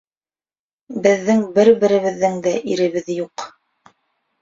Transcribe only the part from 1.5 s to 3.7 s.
беребеҙҙең дә иребеҙ юҡ!